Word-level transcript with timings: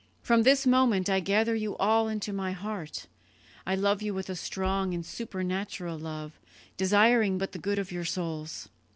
From 0.23 0.41
this 0.41 0.65
moment 0.65 1.11
I 1.11 1.19
gather 1.19 1.53
you 1.53 1.77
all 1.77 2.07
into 2.07 2.33
my 2.33 2.53
heart; 2.53 3.05
I 3.67 3.75
love 3.75 4.01
you 4.01 4.15
with 4.15 4.31
a 4.31 4.35
strong 4.35 4.95
and 4.95 5.05
supernatural 5.05 5.99
love, 5.99 6.31
desiring 6.75 7.37
but 7.37 7.51
the 7.51 7.59
good 7.59 7.77
of 7.77 7.91
your 7.91 8.05
souls. 8.05 8.67